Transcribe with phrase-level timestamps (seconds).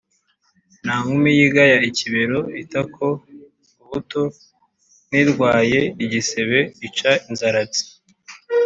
[0.83, 3.07] Nta nkumi yigaya ikibero (itako,
[3.81, 4.23] ubuto),
[5.09, 7.81] n’irwaye igisebe ica inzaratsi.